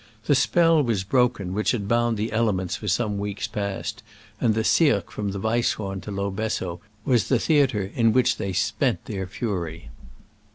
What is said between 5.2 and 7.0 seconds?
the Weisshom to Lo Besso